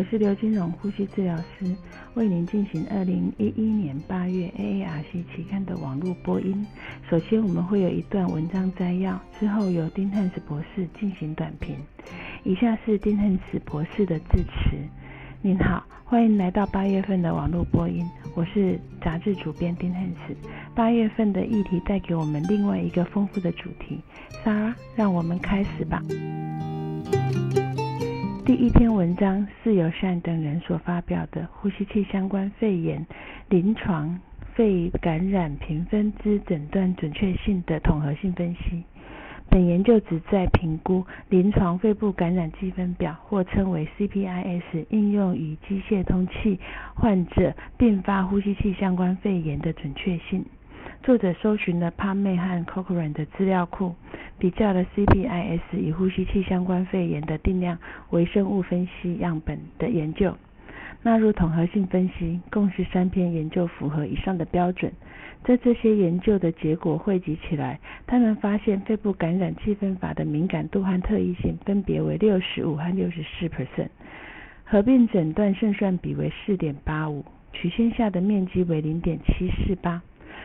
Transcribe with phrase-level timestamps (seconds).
[0.00, 1.76] 我是刘金荣，呼吸治疗师，
[2.14, 6.66] 为您进行二零一一年八月 AARC 期刊的网络播音。
[7.10, 11.76] 首先，我们会有一段文章摘要，之后由丁汉斯博士进行短评。
[12.44, 14.74] 以下是丁汉斯博士的致辞。
[15.42, 18.02] 您好，欢迎来到八月份的网络播音，
[18.34, 20.34] 我是杂志主编丁汉斯。
[20.74, 24.00] 八月份的议题带给我们另外一个丰富的主题。
[24.42, 26.02] 莎，让我们开始吧。
[28.50, 33.06] 第一篇文章是由善等人所发表的呼吸器相关肺炎
[33.48, 34.18] 临床
[34.56, 38.82] 肺感染评分之诊断准确性的统合性分析。
[39.48, 46.58] 本研究旨在评估临床肺部感染积分表，或称为 CPIS，应用于机械通气
[46.96, 50.44] 患者并发呼吸器相关肺炎的准确性。
[51.04, 53.94] 作者搜寻了 PubMed 和 Cochrane 的资料库，
[54.40, 60.34] 比较了 CPIS 与呼吸器相关肺炎的定量微生物分析样本的研究，
[61.02, 62.40] 纳入统合性分析。
[62.50, 64.90] 共十三篇研究符合以上的标准。
[65.44, 73.88] 在这些研究的结果汇集起来，他们发现肺部感染气分法的敏感度和特异性分别为六十五和六十四 percent，
[74.64, 80.02] 合并诊断胜算比为四点八五，曲线下的面积为零点七四八。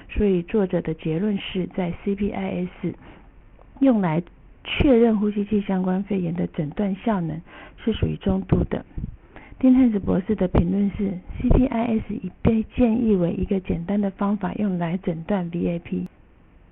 [0.10, 2.94] 所以作者的结论是在 CPIS
[3.80, 4.22] 用来
[4.64, 7.42] 确认呼吸器相关肺炎的诊断效能
[7.84, 8.86] 是属于中度的。
[9.58, 16.08] 丁汉斯博士的评论是：CPIS 已被建议为一个简单的方法用来诊断 VAP。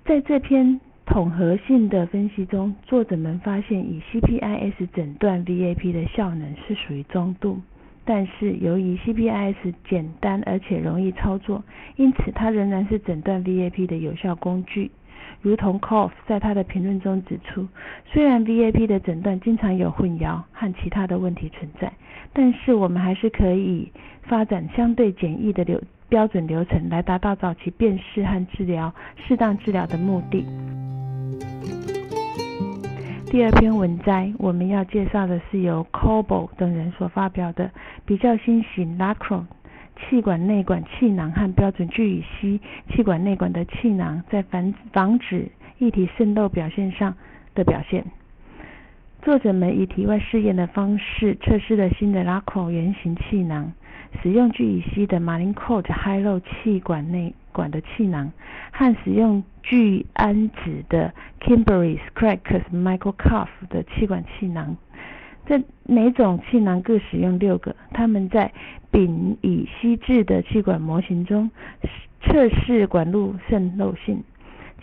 [0.04, 7.60] 在这篇统合性的分析中，作者们发现以 CPIS 诊断 VAP 的效能是属于中度。
[8.04, 11.64] 但是由于 CPIS 简单而且容易操作，
[11.96, 14.90] 因此它仍然是诊断 VAP 的有效工具。
[15.42, 17.66] 如同 Coff 在他的评论中指出，
[18.12, 21.92] 虽然 VAP 的诊断经常有混淆和其他的问题存在，
[22.32, 28.94] 但是我们还是可以发展相对简易的流标准流程来达到早期辨识和治疗
[29.26, 30.46] 适当治疗的目的。
[33.26, 37.68] 第二篇文摘，我们要介绍的是由 Coble 等人所发表的
[38.04, 39.44] 比较新型 Lacron
[40.08, 42.60] 气管内管气囊和标准聚乙烯
[42.90, 47.14] 气管内管的气囊在防防止液体渗漏表现上
[47.54, 48.04] 的表现。
[49.22, 53.72] 作者们以体外试验的方式测试了新的 Laco 圆形气囊。
[54.22, 58.30] 使用聚乙烯的 Malincourt High 漏气管内管的气囊，
[58.70, 64.76] 和使用聚氨酯的 Kimberly Cracks Microcuff 的气管气囊，
[65.46, 67.74] 这每种气囊各使用六个。
[67.92, 68.52] 他们在
[68.90, 71.50] 丙乙烯质的气管模型中
[72.22, 74.22] 测试管路渗漏性。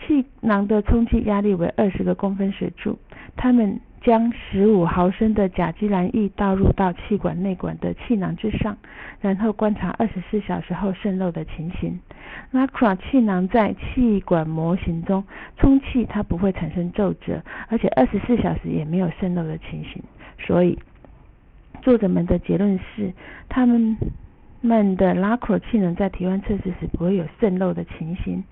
[0.04, 2.98] 气囊的充气压力为二十个公分水柱。
[3.36, 8.76] 他们将十五毫升的甲基蓝液倒入到气管内管的气囊之上，
[9.20, 12.00] 然后观察二十四小时后渗漏的情形。
[12.50, 15.22] 拉克拉气囊在气管模型中
[15.56, 20.02] 充气，它不会产生皱褶，而且二十四小时也没有渗漏的情形。
[20.46, 20.78] 所以，
[21.82, 23.12] 作者们的结论是，
[23.48, 23.96] 他们
[24.60, 28.42] 们的拉克拉气囊在体温测试时不会有渗漏的情形。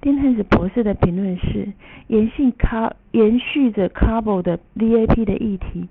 [0.00, 1.72] 丁汉斯博士的评论是：
[2.06, 5.88] 延续卡延续着 Cable 的 VAP 的议题，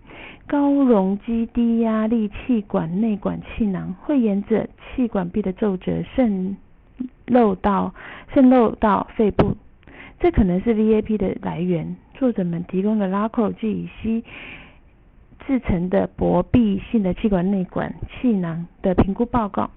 [0.48, 6.56] 高容积低压力气管内管气囊会沿着气管壁的皱褶渗
[7.26, 7.94] 漏到
[8.34, 9.58] 渗漏到肺部，
[10.20, 11.98] 这可能是 VAP 的来源。
[12.14, 14.24] 作者们提供了 Lacro 聚乙烯
[15.48, 19.72] 制成的薄壁性的气管内管气囊的评估报告。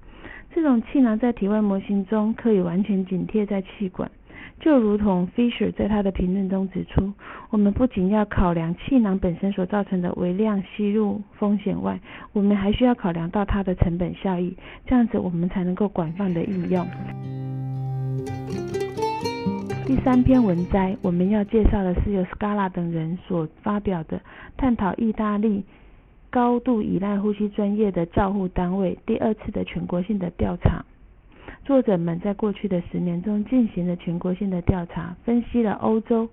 [0.52, 4.10] 这种气囊在体外模型中可以完全紧贴在气管。
[4.58, 7.12] 就如同 Fisher 在他的评论中指出，
[7.48, 11.98] 我们不仅要考量气囊本身所造成的微量吸入风险外，
[12.32, 14.54] 我们还需要考量到它的成本效益，
[14.86, 16.86] 这样子我们才能够广泛的应用。
[19.90, 24.20] 第三篇文摘，我们要介绍的是由 Scala 等人所发表的
[24.56, 25.64] 探讨意大利
[26.30, 30.84] 高度依赖呼吸专业的照护单位第二次的全国性的调查。
[31.64, 36.28] 作者们在过去的十年中进行了全国性的调查，分析了欧洲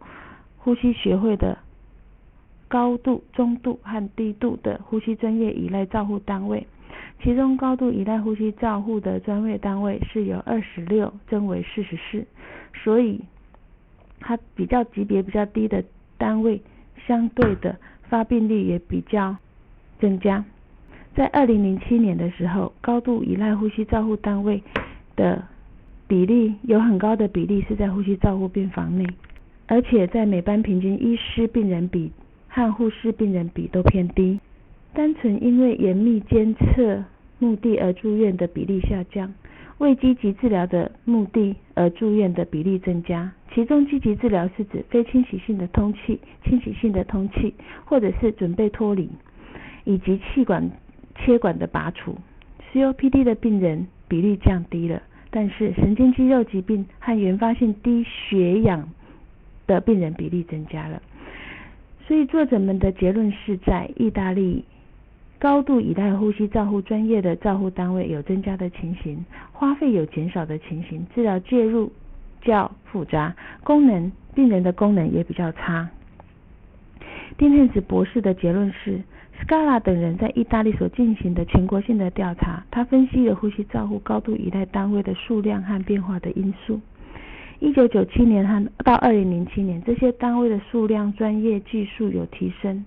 [0.57, 1.57] 呼吸学会的
[2.68, 6.68] 高度、中度和低度的呼吸专业依赖照护单位。
[7.24, 12.24] 其中，高度依赖呼吸照护的专业单位是由二十六增为四十四，
[12.83, 13.19] 所以
[14.19, 15.84] 它比较级别比较低的
[16.18, 16.62] 单位，
[17.06, 19.36] 相对的发病率也比较
[20.00, 20.44] 增加。
[21.16, 24.62] 在二零零七年的时候，高度依赖呼吸照护单位。
[25.18, 25.44] 的
[26.08, 29.08] 比例有很高的比例是在呼吸照护病房内，
[29.66, 32.12] 而且在每班平均医师病人比
[32.48, 34.40] 和护士病人比都偏低。
[34.94, 37.04] 单纯因为严密监测
[37.40, 39.34] 目的而住院的比例下降，
[39.79, 43.31] 为积极治疗的目的而住院的比例增加。
[43.53, 47.53] 其中积极治疗是指非清洗性的通气、清洗性的通气，
[47.85, 49.09] 或者是准备脱离，
[49.83, 50.69] 以及气管
[51.15, 52.15] 切管的拔除。
[52.74, 58.89] COPD 的病人比例降低了，但是神经肌肉疾病和原发性低血氧
[59.65, 61.01] 的病人比例增加了。
[62.06, 64.65] 所以作者们的结论是在意大利。
[65.39, 71.92] 高度依赖呼吸照护专业的照护单位有增加的情形，花费有减少的情形，治疗介入
[72.42, 75.89] 较复杂，功能病人的功能也比较差。
[77.38, 79.00] 丁汉斯博士的结论是
[79.39, 86.81] ，Scala 等人在意大利所进行的全国性的调查，他分析了呼吸照护高度依赖单位的数量和变化的因素。
[87.60, 92.84] 一九九七年和到二零零七年，这些单位的数量、专业技术有提升。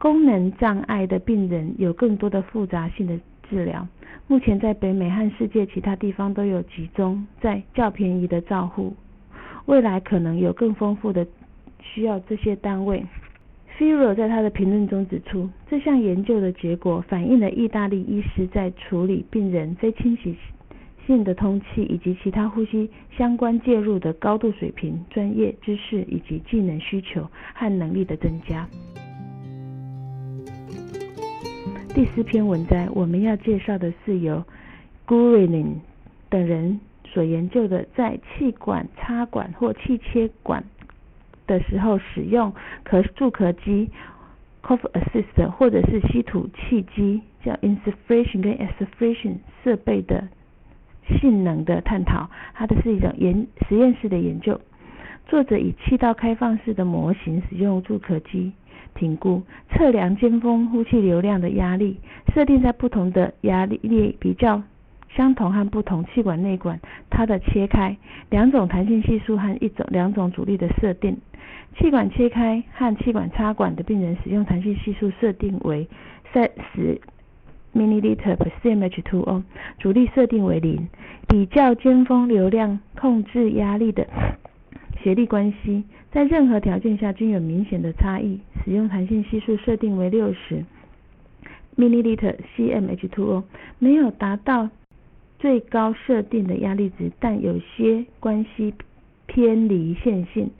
[0.00, 3.20] 功能障碍的病人有更多的复杂性的
[3.50, 3.86] 治疗，
[4.28, 8.94] 目前在北美和世界其他地方都有集中在较便宜的照护，
[9.66, 11.26] 未来可能有更丰富的
[11.82, 13.04] 需要这些单位。
[13.78, 20.34] Firo 在他的评论中指出，这项研究的结果反映了意大利医师在处理病人非侵袭
[21.06, 22.88] 性的通气以及其他呼吸
[23.18, 28.66] 相关介入的高度水平、专业知识以及技能需求和能力的增加。
[31.92, 34.44] 第四篇文章，我们要介绍的是由
[35.08, 35.80] Guerin
[36.28, 40.64] 等人所研究的，在气管插管或气切管
[41.48, 42.54] 的时候使用
[42.84, 43.90] 可助咳机
[44.62, 50.28] （Cough Assist） 或者是吸吐气机（叫 Insufflation 跟 Exsufflation） 设备的
[51.20, 52.30] 性能的探讨。
[52.54, 54.60] 它的是一种研实验室的研究。
[55.26, 58.52] 作者以气道开放式的模型使用助咳机。
[59.00, 61.98] 评估测量尖峰呼气流量的压力，
[62.34, 64.62] 设定在不同的压力力比较
[65.16, 67.96] 相同和不同气管内管，它的切开
[68.28, 71.16] 两种弹性系数和一种两种阻力的设定。
[71.78, 75.88] 气管切开和气管插管的病人使用弹性系数设定为
[76.30, 77.00] 三十
[77.74, 79.42] milliliter per cmH2O，
[79.78, 80.88] 阻力设定为零。
[81.26, 84.06] 比较尖峰流量控制压力的。
[85.02, 88.40] 协力关系在任何条件下均有明显的差异。
[88.62, 90.64] 使用弹性系数设定为六十
[91.76, 93.44] milliliter cmH2O，
[93.78, 94.68] 没有达到
[95.38, 98.74] 最高设定的压力值，但有些关系
[99.26, 100.50] 偏离线性。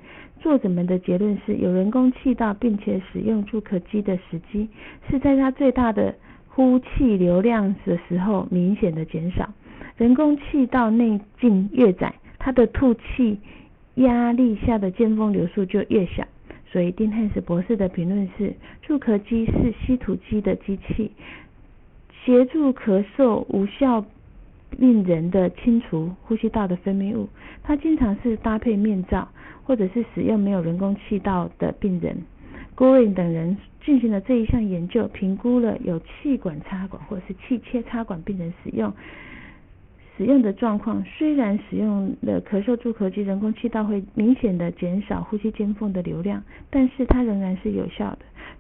[0.41, 4.67] 作者们的结论是有人工气道并且使用助咳机的时机
[5.11, 6.15] 是在它最大的
[6.49, 9.53] 呼气流量的时候明显的减少。
[9.99, 13.39] 人工气道内径越窄，它的吐气。
[13.97, 16.27] 压力下的尖峰流速就越小，
[16.73, 21.11] 所以丁汉斯博士的评论是：助咳机是吸吐机的机器，
[22.25, 24.05] 协助咳嗽无效
[24.79, 27.29] 病人的清除呼吸道的分泌物。
[27.63, 29.29] 它经常是搭配面罩，
[29.65, 32.17] 或者是使用没有人工气道的病人。
[32.77, 38.91] Green 等人进行了这一项研究，评估了有气管插管或是气切插管病人使用。
[40.21, 48.19] 使用的状况虽然使用了咳嗽助咳机，人工气道会明显的减少呼吸间缝的流量，但是它仍然是有效的。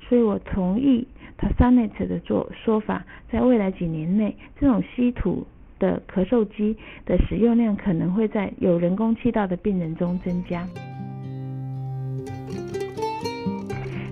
[0.08, 5.46] 所以我同意 t a s a n e t 的做说法，在未来几年内，这种稀土
[5.79, 6.74] 的咳嗽机
[7.05, 10.67] 的使用量可能会在有人工气道的病人中增加。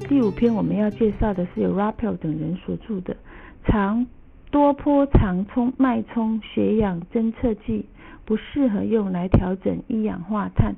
[0.07, 3.17] 第五篇我们要介绍的是由 Rappel 等人所著的
[3.65, 4.07] 长。
[4.51, 7.85] 多波长冲脉冲血氧侦测剂
[8.25, 10.75] 不适合用来调整一氧化碳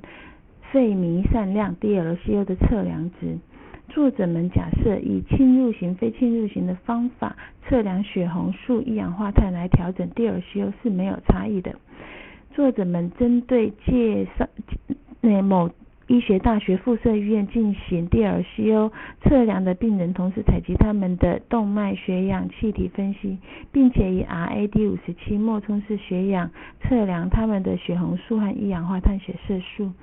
[0.71, 3.37] 肺弥散量 （DLCO） 的测量值。
[3.89, 7.35] 作者们假设以侵入型、非侵入型的方法
[7.67, 11.75] 测量血红素一氧化碳来调整 DLCO 是没有差异的。
[12.53, 14.47] 作者们针对介绍
[15.21, 15.69] 那某。
[16.11, 18.91] 医学大学附设医院进行 DLCO
[19.23, 23.37] 测量的病人，同时采集他们的动脉血氧气体分析，
[23.71, 26.51] 并且以 RAD 五十七脉冲式血氧
[26.81, 29.93] 测量他们的血红素和一氧化碳血色素。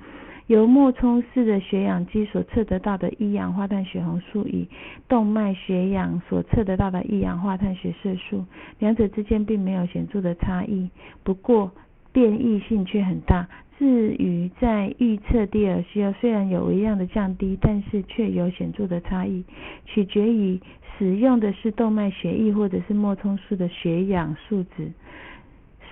[0.47, 4.67] 由脉冲式的血氧机所测得到的一氧化碳血红素与
[5.07, 8.45] 动脉血氧所测得到的一氧化碳血色素，
[8.79, 10.89] 两者之间并没有显著的差异，
[11.23, 11.71] 不过
[12.11, 13.47] 变异性却很大。
[13.79, 19.41] 至于在预测第二需要虽然有微样的降低，但是却有显著的差异，
[19.85, 20.59] 取决于
[20.97, 24.91] 使用的是动脉血液或者是脉冲式的血氧数值。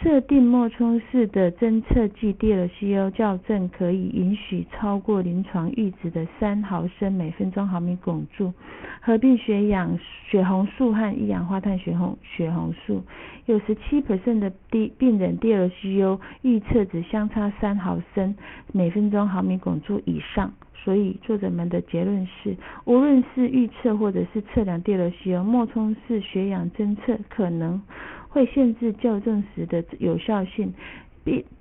[0.04, 8.54] 设定脉冲式的侦测剂 DLCO 校正可以允许超过临床阈值的三毫升每分钟毫米汞柱，
[9.01, 9.98] 合并血氧
[10.30, 13.04] 血红素和一氧化碳血红血红素，
[13.48, 18.36] 有十七 percent 的病病人 DLCO 预测值相差三毫升
[18.72, 20.54] 每分钟毫米汞柱以上。
[20.84, 27.82] 所以作者们的结论是，无论是预测或者是测量 DLCO，脉冲式血氧侦测可能
[28.29, 30.74] 会限制校正时的有效性。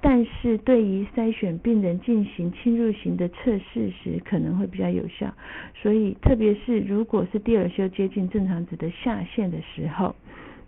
[0.00, 5.34] 但是对于筛选病人进行侵入型的测试时，可能会比较有效。
[5.74, 10.14] 所以，特别是如果是第二修接近正常值的下限的时候。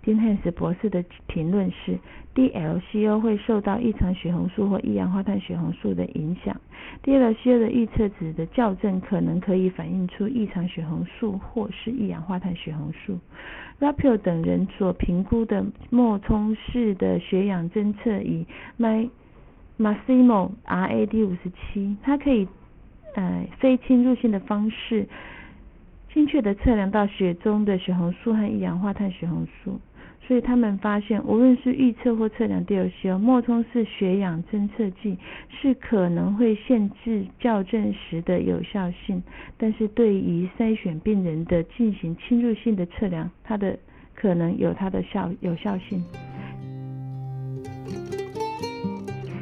[0.09, 1.99] 金汉斯博士的评论是
[2.35, 6.59] ：DLCO 会受到异常血红素或一氧化碳血红素的影响。
[7.05, 13.19] DLCO 的预测值的校正可能可以反映出异常血红素或是一氧化碳血红素。
[13.81, 18.47] Rapio 等人所评估的脉冲式的血氧侦测仪
[18.79, 19.11] My
[19.79, 22.49] Massimo RAD 五十七，它可以
[23.15, 25.07] 呃非侵入性的方式，
[26.15, 29.79] 精确的测量到血中的血红素和一氧化碳血红素。
[30.29, 35.17] 所以他们发现，无论是预测或测量 DLCO，脉冲式血氧侦测剂
[35.49, 39.23] 是可能会限制校正时的有效性，
[39.57, 43.79] 但是对于筛选病人的进行侵入性的测量，它的
[44.15, 46.05] 可能有它的效有效性。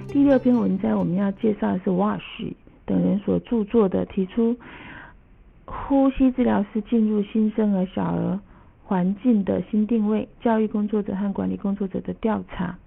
[0.07, 2.53] 第六篇文章我们要介绍的是 Wash
[2.85, 4.57] 等人所著作的提出
[5.65, 8.39] 呼吸治疗师进入新生儿小儿。
[8.87, 12.79] 环境的新定位，教育工作者和管理工作者的调查。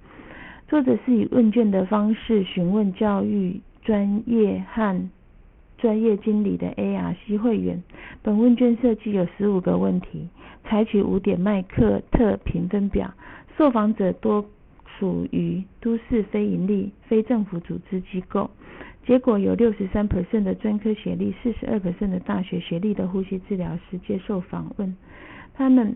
[0.69, 5.09] 作者是以问卷的方式询问教育专业和
[5.77, 7.83] 专业经理的 ARC 会员。
[8.21, 10.29] 本问卷设计有十五个问题，
[10.63, 13.13] 采取五点麦克特评分表。
[13.57, 14.45] 受访者多
[14.97, 18.49] 属于都市非营利、非政府组织机构。
[19.05, 24.95] 结果有六十三 percent 的专科学历、四十二 percent 的大学学历的呼吸治疗师接受访问。
[25.59, 25.93] 他们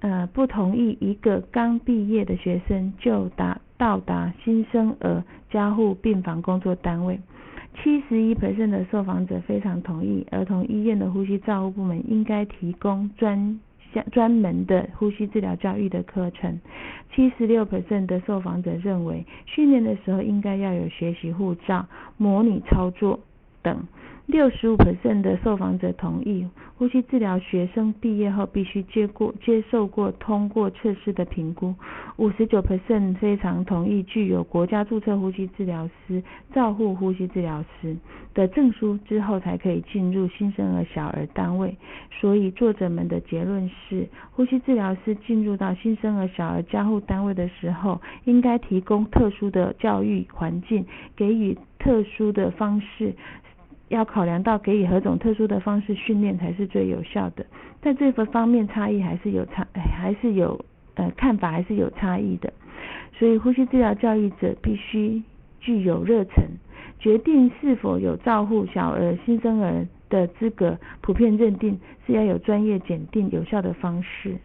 [0.00, 7.18] 呃不同意一个刚毕业的学生就达到达新生儿加护病房工作单位。
[7.74, 13.58] 七十一 percent 的受访者非常同意儿童医院的呼吸照护部门应该提供专
[13.94, 16.60] 项专门的呼吸治疗教育的课程。
[17.14, 21.86] 七十六 percent 的受访者认为训练的时候应该要有学习护照、
[22.18, 23.18] 模拟操作
[23.62, 23.82] 等。
[24.26, 26.46] 六十五 percent 的受访者同意，
[26.76, 31.74] 呼吸治疗学生毕业后必须接过接受过通过测试的评估。
[32.16, 36.22] 五十九 percent 非常同意具有国家注册呼吸治疗师、
[36.52, 37.96] 照护呼吸治疗师
[38.32, 41.76] 的证书之后才可以进入新生儿小儿单位。
[42.20, 50.86] 所以作者们的结论是，呼吸治疗师进入到新生儿小儿加护单位的时候，应该提供特殊的教育环境，
[51.16, 53.12] 给予特殊的方式。
[53.90, 57.44] 要考量到给予何种特殊的方式训练才是最有效的，
[57.82, 62.52] 在这个方面差异还是有差，还是有呃看法还是有差异的。
[63.18, 65.20] 所以呼吸治疗教育者必须
[65.58, 66.44] 具有热忱，
[67.00, 74.36] 决定是否有照护小儿新生儿的资格，普遍认定是要有专业检定有效的方式。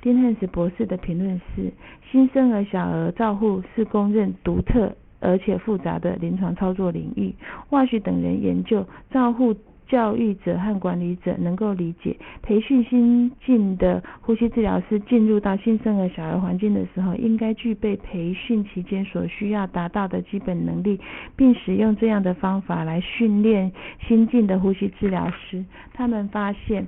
[0.00, 1.70] 丁汉斯博士的评论是：
[2.10, 4.96] 新生儿小儿照护是公认独特。
[5.24, 7.34] 而且复杂的临床操作领域，
[7.70, 9.54] 沃许等人研究，照护
[9.88, 21.00] 教育者和管理者能够理解，培训新进的呼吸治疗师进入到新生儿小儿环境的时候，应该具备培训期间所需要达到的基本能力，
[21.36, 23.72] 并使用这样的方法来训练
[24.06, 25.64] 新进的呼吸治疗师。
[25.92, 26.86] 他们发现。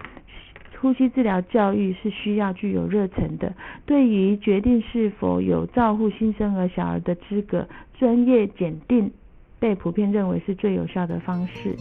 [0.87, 3.53] 呼吸治疗教育是需要具有热忱的。
[3.87, 7.67] 对于决定是否有照护新生儿小儿的资格，
[7.99, 9.11] 专业检定
[9.59, 11.75] 被普遍认为是最有效的方式。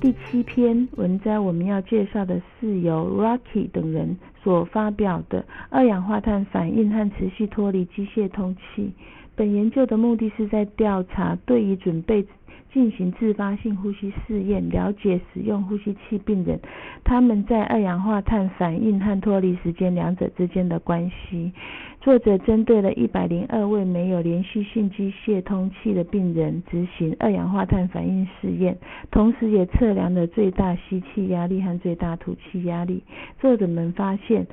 [0.00, 8.90] 第七篇文章我们要介绍的是由 Rocky 等人所发表的二氧化碳反应和持续脱离机械通气。
[9.36, 12.24] 本研究的目的是在调查对于准备。
[12.72, 16.58] 进行自发性呼吸试验，了解使用呼吸器病人
[17.04, 21.52] 他们在二氧化碳反应和脱离时间两者之间的关系。
[22.00, 28.76] 作者针对了一百零二位没有连续性机械通气的病人执行二氧化碳反应试验，
[29.10, 33.04] 同时也测量了最大吸气压力和最大吐气压力。
[33.40, 34.46] 作者们发现，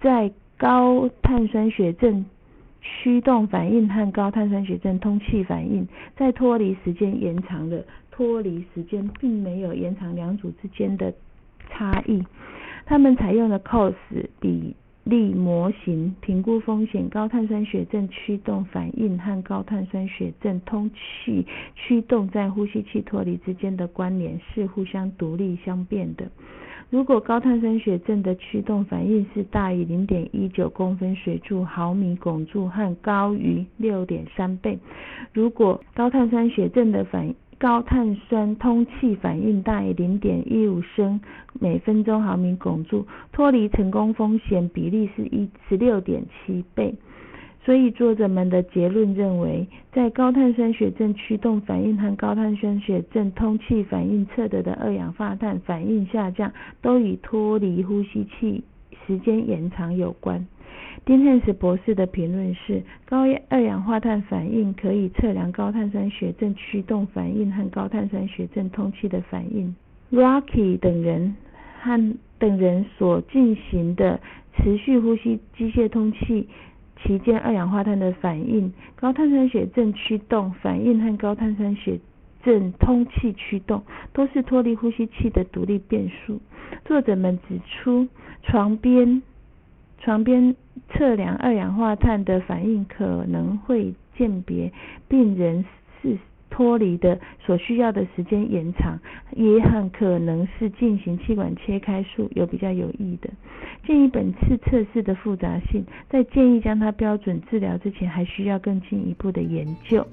[0.00, 2.26] 在高碳酸血症。
[2.80, 11.12] 驱动反应和高碳酸血症通气反应，在脱离时间延长了，脱离时间并没有延长两组之间的
[11.68, 12.24] 差异。
[12.86, 13.94] 他们采用的 cos
[14.40, 26.30] 比例模型评估风险，高碳酸血症驱动反应和高碳酸血症通气驱动在呼吸器脱离之间的关联是互相独立相变的。
[26.90, 34.76] 如果高碳酸血症的驱动反应是大于零点一九公分水柱毫米汞柱和高于六点三倍，
[35.32, 41.20] 如果高碳酸血症的反高碳酸通气反应大于零点一五升
[41.60, 46.94] 每分钟毫米汞柱，脱离成功风险比例是一十六点七倍。
[47.62, 56.50] 所以作者们的结论认为，在高碳酸血症驱动反应和高碳酸血症通气反应测得的二氧化碳反应下降，
[56.80, 58.64] 都与脱离呼吸器
[59.06, 60.46] 时间延长有关。
[61.04, 69.74] 丁汉斯博士的评论是：高二氧化碳反应可以测量高碳酸血症驱动反应和高碳酸血症通气的反应。
[70.10, 71.36] Rocky 等人
[71.82, 74.18] 和等人所进行的
[74.56, 76.48] 持续呼吸机械通气。
[77.02, 81.98] 其间二氧化碳的反应、高碳酸血症驱动反应和高碳酸血
[82.42, 86.40] 症通气驱动都是脱离呼吸器的独立变数。
[86.84, 88.08] 作者们指出，
[88.42, 89.22] 床边
[89.98, 90.54] 床边
[90.88, 94.72] 测量二氧化碳的反应可能会鉴别
[95.08, 95.64] 病人
[96.00, 96.18] 是。
[96.60, 99.00] 脱离的所需要的时间延长，
[99.34, 103.30] 也很可能是进行气管切开术有比较有益的。
[103.86, 110.06] 建议本次测试的复杂性，在建议将它标准治疗之前，还需要更进一步的研究。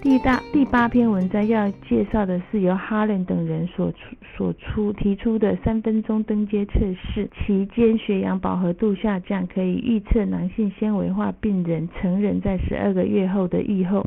[0.00, 3.98] 第大第八篇文章要介绍的是由哈伦等人所出
[4.36, 14.06] 所出提出的三分钟登阶测试期间血氧饱和度下降，可以预测男性纤维化病人成人在十二个月后的预后。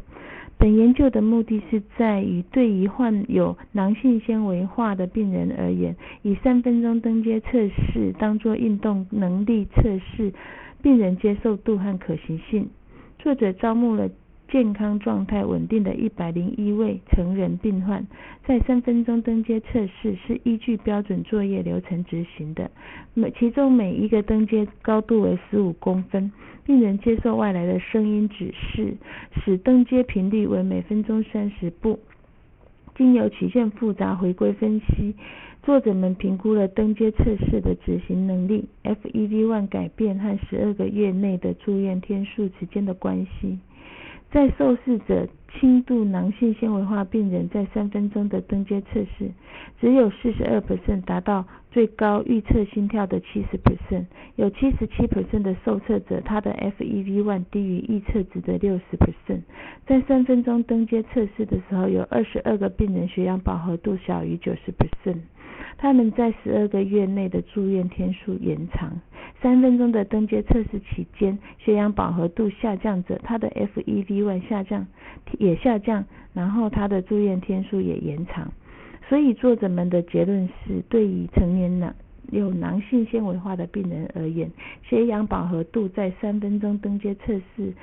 [0.57, 10.33] 本研究的目的是在于对于患有囊性纤维化的病人而言，以三分钟登阶测试当作运动能力测试
[10.81, 12.69] 病人接受度和可行性。
[13.19, 14.09] 作者招募了。
[14.51, 18.05] 健康状态稳定的一百零一位成人病患，
[18.45, 22.69] 在三分钟登阶测试是依据标准作业流程执行的。
[23.13, 26.29] 每其中每一个登阶高度为十五公分，
[26.65, 28.97] 病人接受外来的声音指示，
[29.41, 31.97] 使登阶频率为每分钟三十步。
[32.93, 35.15] 经由曲线复杂回归分析，
[35.63, 43.57] 作者们评估了登阶测试的执行能力、FEV1 改变和十二个月内的住院天数之间的关系。
[44.31, 45.27] 在受试者
[45.59, 49.29] 轻度囊性纤维化病人在三分钟的登阶测试，
[49.81, 54.05] 只有四十二 percent 达到最高预测心跳的七十 percent，
[54.37, 59.41] 有七十七 percent 的受测者他的 FEV1 低于预测值的六十 percent。
[59.85, 65.19] 在三分钟登阶测试的时候，有二十二个病人血氧饱和度小于九十 percent。
[65.77, 68.99] 他们在十二个月内的住院天数延长。
[69.41, 74.85] 三分钟的登阶测试期间，血氧饱和度下降者，他的 FEV1 下降
[75.39, 78.51] 也下降，然后他的住院天数也延长。
[79.09, 81.95] 所以作者们的结论是，对于成年男
[82.29, 84.51] 有囊性纤维化的病人而言，
[84.83, 87.73] 血氧饱和度在三分钟登阶测试。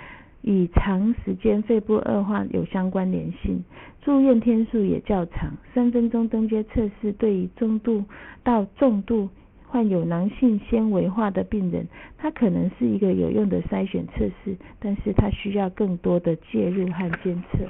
[0.43, 3.63] 与长时间肺部恶化有相关联性，
[4.01, 5.53] 住院天数也较长。
[5.75, 8.05] 三分钟登阶测试对于中度
[8.43, 9.29] 到重度
[9.67, 17.67] 患有囊性纤维化的病人，它可能是一个有用的筛选测试，但是它需要更多的介入和监测。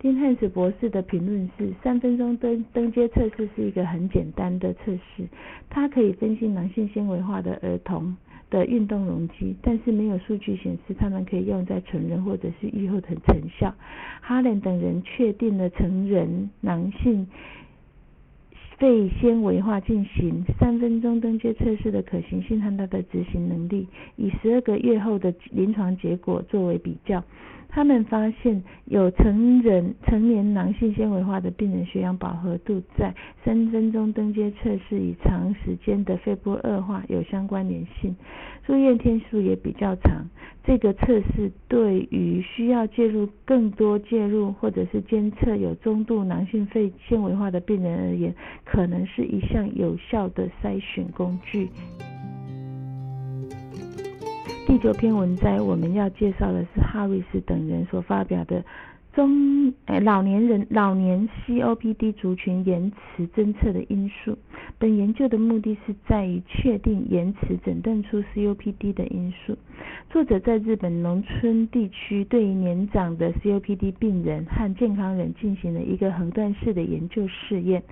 [0.00, 5.26] 丁汉斯博士的评论是：三分钟登登阶测试是一个很简单的测试，
[5.70, 8.14] 它可以分析囊性纤维化的儿童。
[8.54, 13.74] 的运动容积，但是没有数据显示他们可以用在成人或者是愈后的成效。
[14.20, 17.26] 哈伦等人确定了成人囊性
[18.78, 27.24] 肺纤维化进行三分钟登阶测试的可行性和它的执行能力，以十二个月后的临床结果作为比较。
[27.74, 33.12] 他们发现有成人成年囊性纤维化的病人血氧饱和度在
[33.44, 38.14] 三分钟登阶测试与长时间的肺部恶化有相关联性，
[38.64, 40.24] 住院天数也比较长。
[40.62, 48.32] 这个测试对于需要介入更多介入或者是监测有中度囊性肺纤维化的病人而言，
[48.64, 51.68] 可能是一项有效的筛选工具。
[54.66, 58.64] 第九篇文摘，我们要介绍的是哈瑞斯等人所发表的
[59.14, 64.36] 中诶老年人老年 COPD 族群延迟侦测的因素。
[64.78, 69.56] 本研究的目的是在于确定延迟诊断出 COPD 的因素。
[70.10, 77.82] 作者在日本农村地区对于年长的 COPD 病人和健康人进行了一个横断式的研究试验。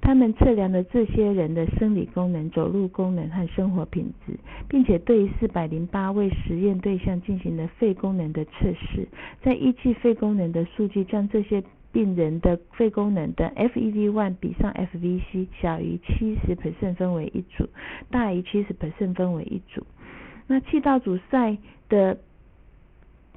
[0.00, 4.32] 他们测量了这些人的生理功能、走路功能和生活品质，
[4.68, 9.06] 并且对四百零八位实验对象进行了肺功能的测试。
[9.42, 17.68] 在依据肺功能的数据，将这些病人的肺功能的 FEV1 比上 FVC 小于七十 percent 分为一组，
[18.10, 19.86] 大于七十 percent 分为一组。
[20.46, 21.58] 那气道阻塞
[21.88, 22.18] 的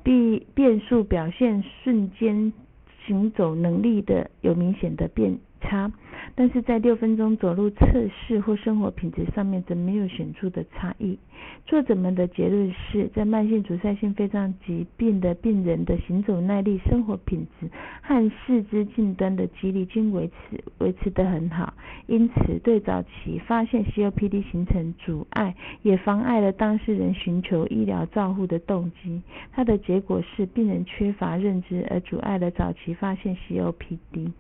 [0.04, 2.54] 变变数表现瞬间
[3.06, 5.92] 行走能力的有明显的变差。
[6.38, 11.18] 但是在六分钟走路测试或生活品质上面则没有显著的差异。
[11.66, 17.70] 作者们的结论是在慢性阻塞性肺脏疾病的病人的行走耐力、生活品质
[18.02, 21.74] 和四肢近端的肌力均维持维持得很好，
[22.08, 29.22] 因此对早期发现 COPD 形成阻碍，也妨碍了当事人寻求医疗照护的动机。
[29.54, 34.32] 它的结果是病人缺乏认知，而阻碍了早期发现 COPD。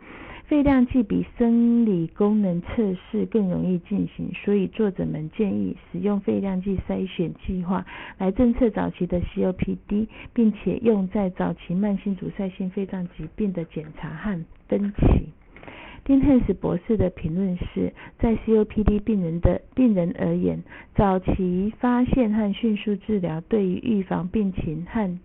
[0.47, 7.83] 肺量计比生理功能测试更容易进行，所以作者们建议使用肺量计筛选计划
[8.19, 15.29] 来侦测早期的 COPD，并且用在早期慢性阻塞性肺脏疾病的检查和分期。
[16.03, 25.19] 丁汉斯博士的评论是，在 COPD 病人的病人而言，早期发现和迅速治疗对于预防病情和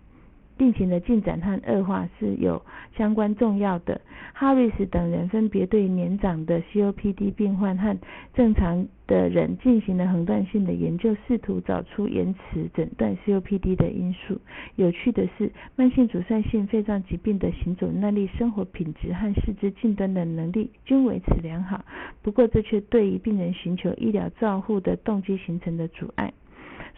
[0.61, 2.61] 病情的进展和恶化是有
[2.95, 3.99] 相关重要的。
[4.31, 7.97] 哈瑞斯等人分别对年长的 COPD 病患和
[8.35, 14.39] 正常的人进行了横断性的研究，试图找出延迟诊断 COPD 的因素。
[14.75, 21.83] 有趣的是，慢性阻塞性肺脏疾病的行走耐力、生活品质和四肢近端的能力均维持良好，
[22.21, 26.31] 不过这却对于病人寻求医疗照护的动机形成了阻碍。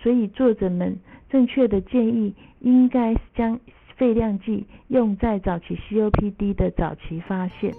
[0.03, 3.57] 所以作者们正确的建议应该将
[3.95, 7.73] 肺量计用在早期 COPD 的早期发现。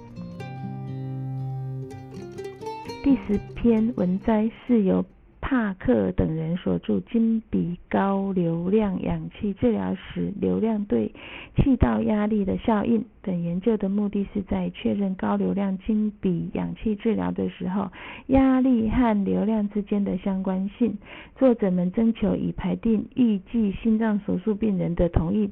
[3.05, 5.05] 第十篇文摘是由。
[5.47, 11.13] 帕克等人所著《金比高流量氧气治疗时流量对
[11.57, 17.91] 气道压力的效应》等研究的目的是在确认高流量金比氧气治疗的时候，
[18.29, 20.97] 压力和流量之间的相关性。
[21.37, 25.51] 作者们征求已排定预计心脏手术病人的同意，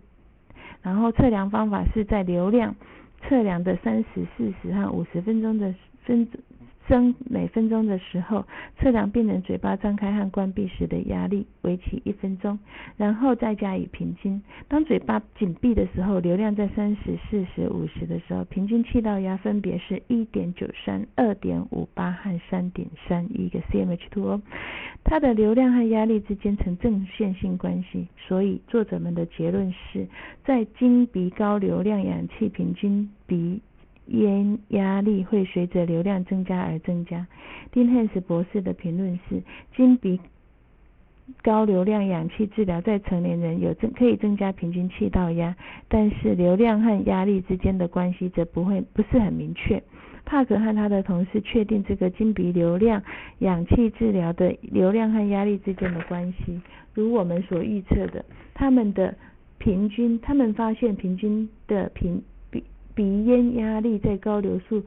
[0.81, 2.75] 然后测量方法是在流量
[3.21, 5.75] 测量的三十、四十和五十分钟的
[6.05, 6.27] 分。
[6.93, 8.45] 升每分钟的时候，
[8.79, 12.59] 测量病人嘴巴张开和关闭时的压力，为期一分钟，
[12.99, 14.43] 然后再加以平均。
[14.69, 24.43] 当嘴巴紧闭的时候，流量在三十、四十、五十的时候，平均气道压分别是一点九三、二点五八和三点三一个 cmH2O。
[25.03, 30.07] 它的流量和压力之间呈正线性关系，所以作者们的结论是
[30.45, 33.63] 在经鼻高流量氧气平均鼻。
[34.13, 37.27] 烟压力会随着流量增加而增加。
[37.71, 39.43] 丁汉斯博士的评论是：
[39.75, 40.21] 经鼻
[41.43, 45.57] 高流量氧气治疗在成年人有增可以增加平均气道压，
[45.89, 49.83] 但是流量和压力之间的关系则不会不是很明确。
[50.25, 53.03] 帕克和他的同事确定这个经鼻流量
[53.39, 56.61] 氧气治疗的流量和压力之间的关系，
[56.93, 59.15] 如我们所预测的，他们的
[59.59, 62.23] 平均，他们发现平均的平。
[62.95, 64.83] 鼻咽压力在高流速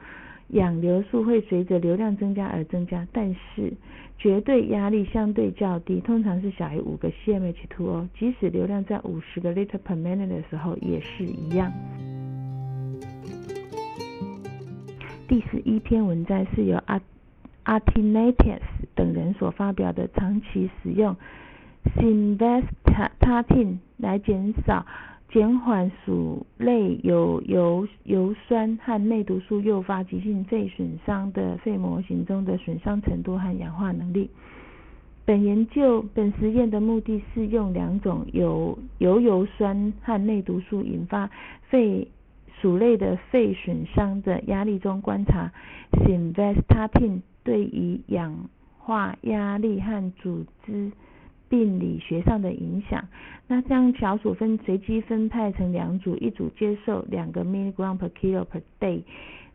[0.50, 3.74] 氧流速会随着流量增加而增加，但是
[4.18, 11.72] 绝对压力相对较低，通常是小于五个 cmH2O，即使流量在五十个 liter per minute 的时候也是一样。
[15.28, 17.02] 第十一篇文章是由阿
[17.64, 18.62] 阿 t i n a t i s
[18.94, 21.16] 等人所发表的，长期使用
[21.98, 24.86] simvastatin 来减少。
[25.30, 34.30] 减缓鼠类有油油酸和内毒素诱发急性肺损伤的肺模型中的损伤程度和氧化能力。
[35.26, 41.30] 本研究本实验的目的是用两种由油油酸和内毒素引发
[41.64, 42.08] 肺
[42.62, 45.52] 鼠类的肺损伤的压力中观察
[45.92, 50.92] simvastatin 对于氧化压力和组织。
[51.56, 53.08] 病理学上的影响。
[53.48, 59.04] 那将小鼠分随机分派成两组，一组接受两个 milligram per kilo per day，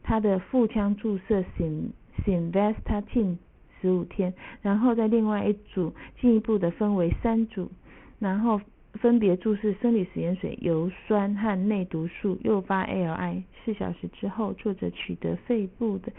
[0.02, 1.90] 它的腹腔注射 sim
[2.24, 3.36] simvastatin
[3.80, 4.32] 十五天，
[4.62, 7.70] 然后在另外一组进一步的分为三组，
[8.18, 8.60] 然后
[8.94, 13.42] 分别注射生理食盐水、油酸和内毒素，诱发 ALI。
[13.64, 16.10] 四小时之后，作者取得肺部的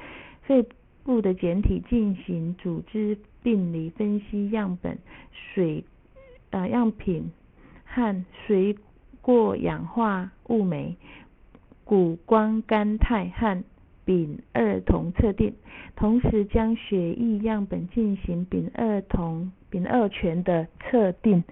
[0.44, 0.64] 肺
[1.04, 4.98] 部的简体进行组织病理分析样本
[5.32, 5.84] 水
[6.52, 7.32] 呃样品
[7.86, 8.76] 和水
[9.22, 10.96] 过氧化物酶、
[11.84, 13.64] 谷胱甘肽和
[14.04, 15.54] 丙二酮测定，
[15.96, 21.44] 同时将血液样本进行丙二酮丙二醛的测定。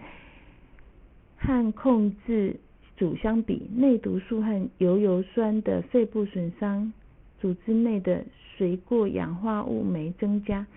[1.38, 2.60] 和控制
[2.98, 6.92] 组相比，内毒素和油油酸的肺部损伤
[7.40, 8.26] 组织内的
[8.60, 10.68] 水过氧化物酶增加，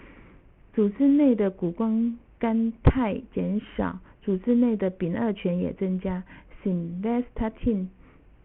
[0.73, 6.23] 组织内的谷胱甘肽减少，组织内的丙二醛也增加。
[6.62, 7.88] Simvastatin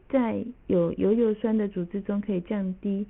[0.10, 3.06] 在有油油酸的组织中可以降低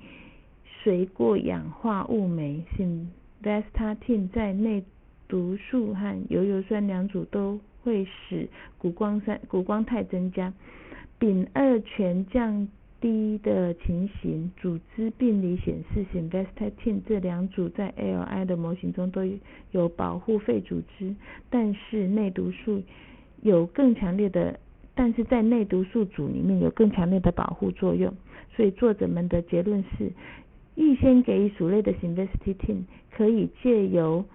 [0.83, 2.61] 水过氧化物酶。
[2.75, 4.83] Simvastatin 在内
[5.29, 10.53] 毒素和油油酸两组都会使谷胱酸、谷胱肽增加，
[11.17, 12.67] 丙二醛降
[12.99, 14.51] 低的情形。
[14.57, 19.21] 组织病理显示辛 vestatin 这两组在 LI 的模型中都
[19.71, 21.15] 有保护肺组织，
[21.49, 22.81] 但是内毒素
[23.41, 24.59] 有更强烈的，
[24.95, 28.13] 但是在内毒素组里面有更强烈的保护作用。
[28.55, 30.11] 所以作者们的结论是，
[30.75, 34.25] 预先给予鼠类的 simvastatin 可以借由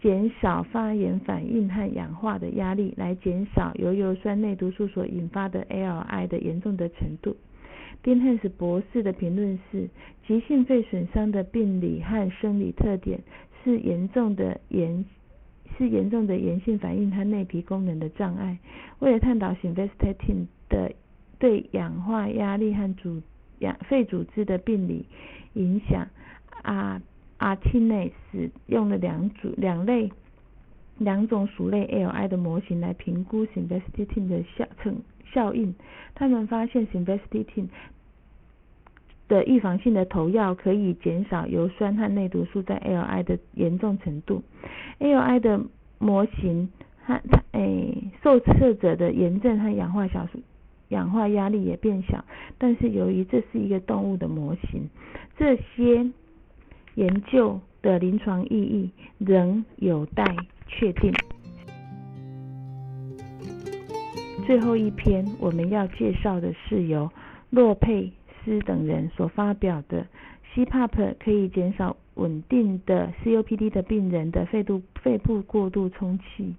[0.00, 7.36] 减少发炎反应和氧化的压力，来减少油油酸内毒素所引发的 LI 的严重的程度。
[8.02, 9.88] 丁汉斯博士的评论是：
[10.26, 13.20] 急性肺损伤的病理和生理特点
[13.62, 15.04] 是严重的炎
[15.76, 18.58] 是严重的炎性反应和内皮功能的障碍。
[18.98, 20.92] 为了探讨 simvastatin 的
[21.38, 23.22] 对氧化压力和组
[23.58, 25.06] 氧肺组织的病理
[25.54, 26.08] 影响
[26.62, 27.02] 啊。
[27.42, 30.12] 阿蒂内使用了两组两类
[30.96, 35.02] 两种鼠类 L I 的模型来评估 simvastatin 的效成
[35.32, 35.74] 效应。
[36.14, 37.70] 他们发现 s i m v e s t a t i n
[39.28, 44.42] 的预防性的投药可以减少油酸和内毒素在 L I 的严重程度。
[44.98, 45.60] ，L I 的
[45.98, 46.70] 模型
[47.04, 47.20] 和
[47.52, 50.40] 诶受测者的炎症和氧化小数
[50.88, 52.24] 氧化压力也变小，
[52.58, 54.88] 但是由于这是一个动物的模型，
[55.36, 56.10] 这些。
[56.94, 60.36] 研究的临床意义仍有待
[60.68, 61.10] 确定。
[64.44, 67.10] 最后一篇我们要介绍的是由
[67.50, 68.12] 洛佩
[68.44, 70.06] 斯等人所发表的
[70.54, 76.54] CPAP 可以减少稳定的 COPD 的病人的肺部肺部过度充气。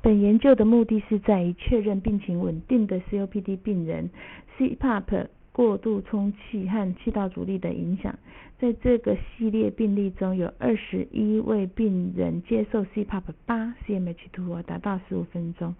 [0.00, 4.10] 本研究的目的是在于确认病情稳定的 COPD 病人
[4.58, 5.26] CPAP。
[5.58, 8.16] 过度充气和气道阻力的影响，
[8.60, 15.74] 在这个系列病例中有二十一位病人接受 CPAP 八 cmH2 达到十五分钟，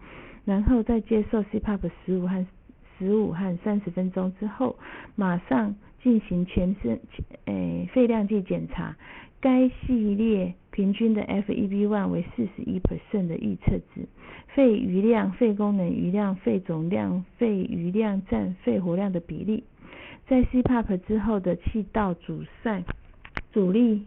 [0.44, 2.44] 然后在接受 CPAP 十五和
[2.98, 4.76] 十五和三十分钟之后，
[5.14, 7.00] 马上进行全身
[7.46, 8.96] 诶肺量计检查。
[9.40, 14.08] 该系列平均的 FEV1 为四十一 percent 的预测值，
[14.48, 19.62] 肺余量、肺功能余量、肺总量、肺余量占肺活量的比例，
[20.26, 22.82] 在 CPAP 之后的气道阻塞
[23.52, 24.06] 阻力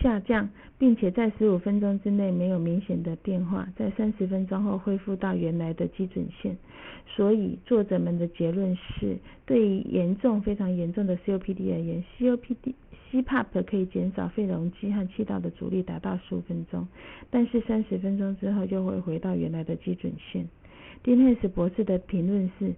[0.00, 6.56] 下降，并且在十五分钟之内没有明显的变化，在三十分钟后恢复到原来的基准线。
[7.06, 12.74] 所以作者们的结论是，对于严重、非常严重的 COPD 而言，COPD
[13.12, 16.86] CPAP 可以减少肺容积和气道的阻力达到十五分钟，
[17.30, 20.46] 但是三十分钟之后就会回到原来的基准线。
[21.02, 22.74] 丁汉斯博士的评论是，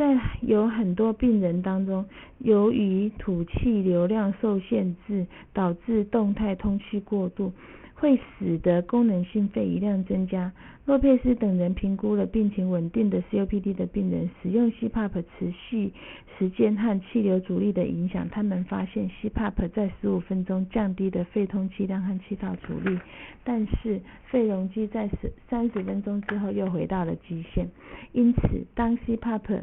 [0.00, 2.06] 在有很多病人当中，
[2.38, 7.52] 由于吐气流量受限制，导致动态通气过度。
[7.92, 10.50] 会使得功能性肺移量增加。
[10.86, 15.92] 洛佩斯等人评估了病情稳定的 COPD 的病人使用 CPAP 持续
[16.38, 18.26] 时间和气流阻力的影响。
[18.30, 22.98] 他们发现 CPAP 在十五分钟降低的肺通气量和气道阻力，
[23.44, 27.68] 但是肺容积在十三十分钟之后又回到了基线。
[28.12, 29.60] 因此，当 CPAP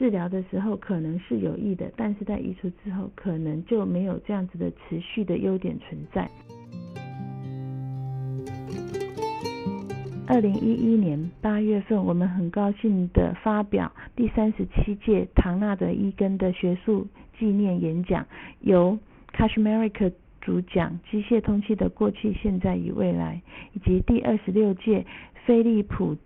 [0.00, 6.26] 治疗的时候可能是有益的，但是在移除之后可能就没有这样子的持续的优点存在。
[10.26, 17.06] 二零一一年八月份，我们很高兴的发表第三十七届唐纳德·伊根的学术
[17.38, 18.26] 纪念演讲，
[18.60, 18.98] 由
[19.36, 23.42] Kashmir 主讲《机械通气的过去、现在与未来》，
[23.74, 25.04] 以及第二十六届
[25.44, 26.16] 菲利普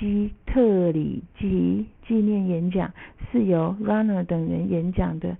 [0.00, 2.90] 基特里吉纪念演讲
[3.32, 5.36] 是由 Runner 等人演讲的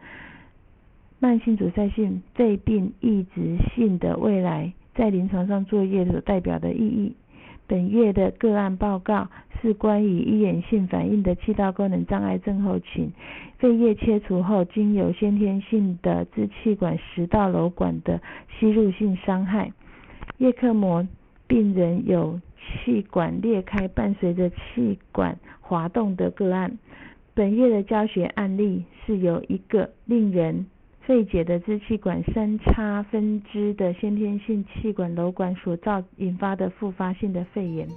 [1.19, 7.15] 慢性阻塞性肺病抑制性的未来在临床上作业所代表的意义。
[7.67, 9.29] 本月的个案报告
[9.61, 13.13] 是关于医源性反应的气道功能障碍症候群，
[13.59, 18.21] 肺叶切除后经由先天性的支气管食道瘘管的
[18.59, 19.73] 吸入性伤害，
[20.39, 21.07] 叶克膜
[21.47, 22.41] 病人有
[22.85, 26.79] 气管裂开伴随着气管滑动的个案。
[27.41, 30.67] 本月的教学案例是由一个令人
[31.01, 37.89] 费解的支气管三叉分支的先天性气管瘘管所造引发的复发性的肺炎。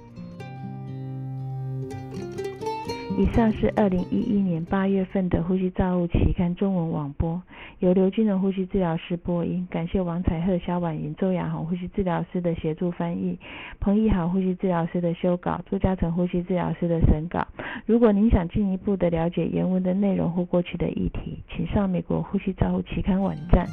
[3.16, 7.40] 以上是二零一一年八月份的《呼吸照护期刊》中文网播，
[7.78, 9.68] 由刘金荣呼吸治疗师播音。
[9.70, 13.38] 感谢王彩鹤、肖婉莹、周雅红呼吸治疗师的协助翻译，
[13.78, 17.46] 彭义豪呼吸治疗师的修稿，朱嘉诚呼吸治疗师的审稿。
[17.86, 23.64] 如果您想进一步的了解原文的内容或过去的议题，请上美国呼吸照护期刊网站